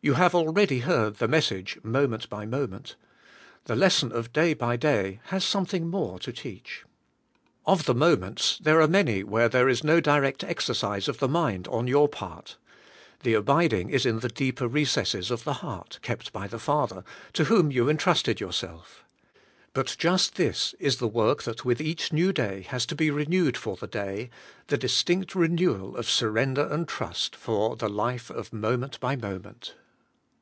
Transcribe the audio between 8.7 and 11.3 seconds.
are many where there is no direct exercise of the